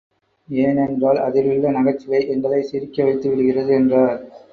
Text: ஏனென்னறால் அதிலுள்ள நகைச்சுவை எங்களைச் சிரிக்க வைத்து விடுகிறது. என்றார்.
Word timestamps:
ஏனென்னறால் 0.49 1.19
அதிலுள்ள 1.19 1.71
நகைச்சுவை 1.71 2.21
எங்களைச் 2.27 2.69
சிரிக்க 2.71 3.03
வைத்து 3.03 3.29
விடுகிறது. 3.29 3.73
என்றார். 3.73 4.19